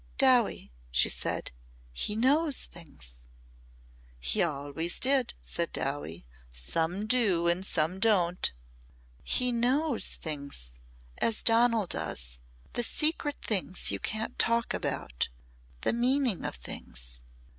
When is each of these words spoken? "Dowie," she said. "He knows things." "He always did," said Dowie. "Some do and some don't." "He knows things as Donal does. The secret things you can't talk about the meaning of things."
"Dowie," 0.17 0.71
she 0.89 1.09
said. 1.09 1.51
"He 1.93 2.15
knows 2.15 2.63
things." 2.63 3.23
"He 4.19 4.41
always 4.41 4.99
did," 4.99 5.35
said 5.43 5.71
Dowie. 5.73 6.25
"Some 6.51 7.05
do 7.05 7.47
and 7.47 7.63
some 7.63 7.99
don't." 7.99 8.51
"He 9.23 9.51
knows 9.51 10.07
things 10.15 10.71
as 11.19 11.43
Donal 11.43 11.85
does. 11.85 12.39
The 12.73 12.81
secret 12.81 13.43
things 13.43 13.91
you 13.91 13.99
can't 13.99 14.39
talk 14.39 14.73
about 14.73 15.29
the 15.81 15.93
meaning 15.93 16.45
of 16.45 16.55
things." 16.55 17.21